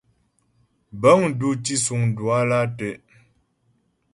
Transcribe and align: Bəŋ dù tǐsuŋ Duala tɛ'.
Bəŋ 1.01 1.21
dù 1.39 1.47
tǐsuŋ 1.63 2.01
Duala 2.15 2.59
tɛ'. 2.77 2.95